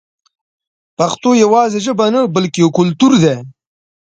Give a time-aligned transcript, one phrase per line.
[0.97, 3.35] پښتو یوازې ژبه نه بلکې یو کلتور دی.